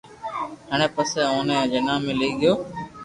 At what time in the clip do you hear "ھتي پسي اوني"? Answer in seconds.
0.71-1.57